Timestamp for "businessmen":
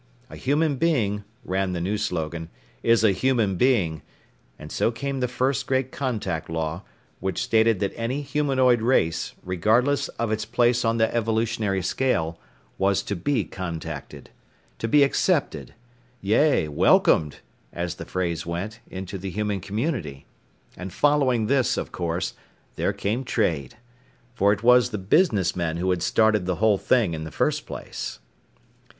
24.97-25.77